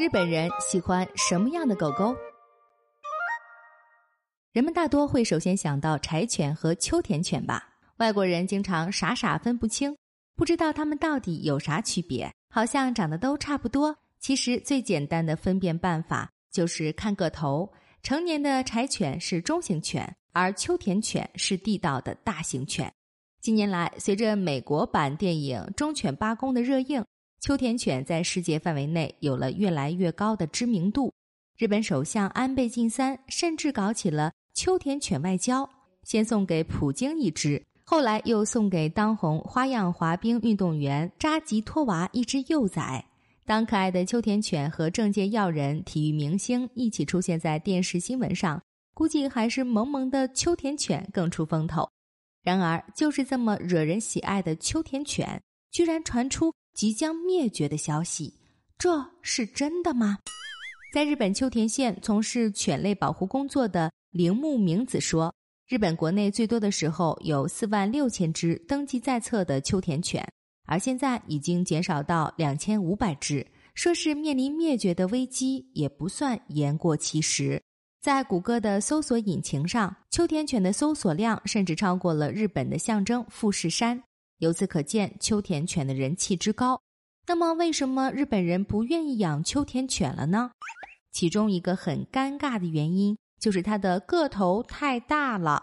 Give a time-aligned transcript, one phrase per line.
[0.00, 2.16] 日本人喜欢什么样的狗狗？
[4.50, 7.68] 人们大多会首先想到柴犬和秋田犬吧。
[7.98, 9.94] 外国人经常傻傻分不清，
[10.34, 13.94] 不知道它们到底有啥区别，好像长得都差不多。
[14.18, 17.70] 其实最简单的分辨办法就是看个头。
[18.02, 22.90] 成年的柴犬是中型犬，而秋田犬是地道的大型犬。
[23.42, 27.04] 近年来，随着美国版电影《忠犬八公》的热映。
[27.40, 31.10] 秋田犬在世界范围内有了越来越高的知名度。
[31.56, 35.68] 日本首相安倍晋三甚至搞起了秋田犬外交，
[36.02, 43.02] 先送给普京一只，后来又送给当红花样滑冰运动员扎吉托娃一只幼崽。
[43.46, 48.62] 当可爱的秋田犬和政界要人、体育明星一起出现在电视新闻上，
[48.92, 51.88] 估计还是萌萌的秋田犬更出风头。
[52.42, 56.52] 然而，就是这么惹人喜爱的秋田犬，居然传出。
[56.72, 58.32] 即将灭绝的消息，
[58.78, 60.18] 这是真的吗？
[60.94, 65.34] 在日本秋田县从事犬类保护工作的铃木明子说
[65.68, 70.26] ：“日本国内最多的时候有四万六千只登记在册的秋田犬，
[70.64, 77.60] 而现在已经减少到两千五百只，说是面临灭绝的危机也不算言过其实。”
[78.00, 84.02] 在谷歌的搜索引擎上，秋田犬的搜索量甚至超过了日本的象征富士山。
[84.40, 86.80] 由此可见，秋田犬的人气之高。
[87.26, 90.50] 那么，为什么日本人不愿意养秋田犬了呢？
[91.12, 95.62] 其中一个很尴尬的原因就是它的个头太大了。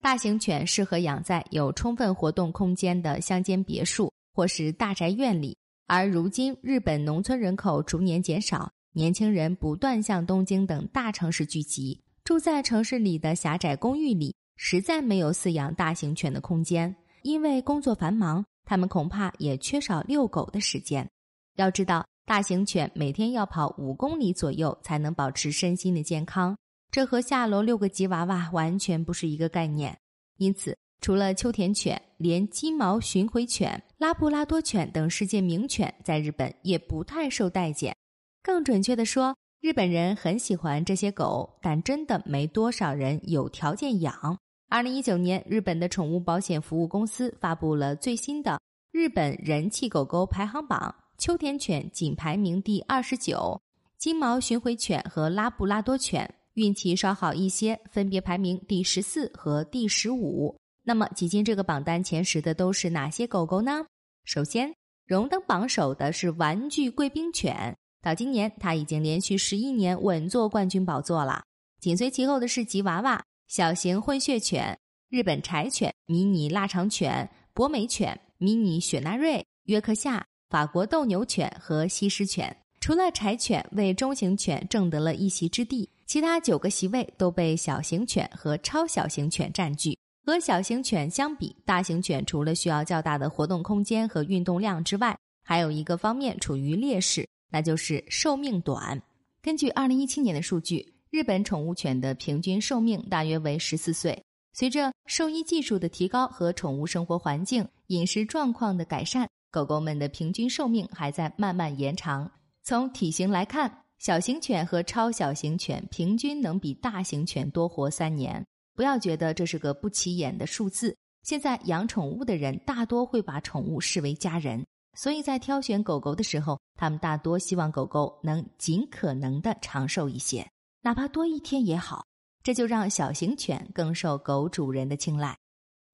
[0.00, 5.56] 大型犬适合养在有充分活动空间的乡间别墅或是大宅院里，
[5.88, 16.94] 而如今日本农村人口逐年减少，年轻人不断向东京等大城市聚集，住在城市里的狭窄公寓里，实在没有饲养大型犬的空间。
[17.22, 21.08] 因为工作繁忙，他们恐怕也缺少遛狗的时间。
[21.56, 26.56] 要知道，大型犬每天要跑五公里左右才能保持身心的健康，
[26.90, 29.96] 这和下楼遛个吉娃娃完全不是一个概念。
[30.38, 37.94] 因此，除了秋田犬，连金毛巡回犬、拉布拉多犬等世界名犬在日本也不太受待见。
[38.42, 44.38] 更准确地说，日本人很喜欢这些狗，但真的没多少人有条件养。
[44.72, 48.58] 二零一九年，日本的宠物保险服务公司发布了最新的
[48.90, 53.60] 日本人气狗狗排行榜，秋田犬仅排名第二十九，
[53.98, 60.56] 金毛巡回犬和拉布拉多犬运气稍好一些，分别排名第十四和第十五。
[60.82, 63.84] 那么，挤进这个榜单前十的都是哪些狗狗呢？
[64.24, 64.74] 首先，
[65.04, 71.44] 荣登榜首的是玩具贵宾犬，到今年它已经连续十一年稳坐冠军宝座了。
[71.78, 73.22] 紧随其后的是吉娃娃。
[73.52, 74.78] 小型混血犬、
[75.10, 82.56] 日本柴犬、迷你腊肠犬、博美犬、迷你雪纳瑞、约克夏、法国斗牛犬和西施犬。
[82.80, 89.98] 除了柴犬为中型犬挣得了一席之地，其他九个席位都被小型犬和超小型犬占据。
[90.24, 95.14] 和小型犬相比，大型犬除了需要较大的活动空间和运动量之外，
[95.44, 99.02] 还有一个方面处于劣势，那就是寿命短。
[99.42, 100.91] 根据二零一七年的数据。
[101.12, 104.24] 日本宠物犬的平均寿命大约为十四岁。
[104.54, 112.32] 随着兽医技术的提高和宠物生活环境、饮食状况的改善，狗狗们的平均寿命还在慢慢延长。
[112.62, 118.42] 从体型来看，小型犬和超小型犬平均能比大型犬多活三年。
[118.74, 120.96] 不要觉得这是个不起眼的数字。
[121.24, 124.64] 现在养宠物的人大多会把宠物视为家人，
[124.96, 130.48] 所以在挑选狗狗的时候，他们大多希望狗狗能尽可能的长寿一些。
[130.84, 132.04] 哪怕多一天也好，
[132.42, 135.36] 这就让小型犬更受狗主人的青睐。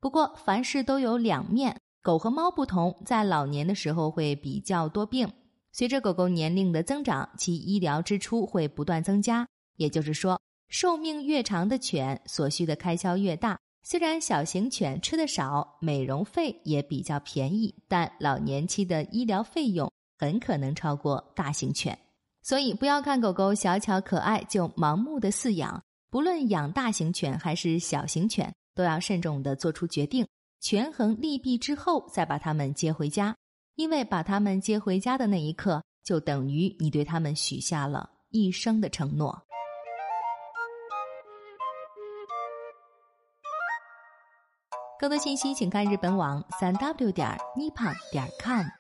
[0.01, 5.31] 不过，凡事都有两面，狗和猫不同，在老年的时候会比较多病。
[5.73, 9.47] 随着狗狗年龄的增长，其医疗支出会不断增加。
[9.77, 13.59] 也就是说，寿命越长的犬所需的开销越大。
[13.83, 21.99] 虽然小型犬吃的少，美容费也比较便宜，但老年期的医疗费用很可能超过大型犬。
[22.49, 25.83] 所以，不要看狗狗小巧可爱就盲目的饲养。
[26.09, 30.27] 不论养大型犬还是小型犬，都要慎重的做出决定，
[30.59, 33.37] 权衡利弊之后再把它们接回家。
[33.75, 39.43] 因为把它们接回家的那一刻，就等于你对它们许下了一生的承诺。
[44.99, 47.29] 更多信息，请看日本网三 w 点
[47.59, 48.78] nippon 点 com。